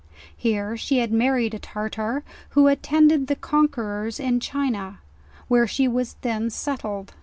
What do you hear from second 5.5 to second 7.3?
she was then settled.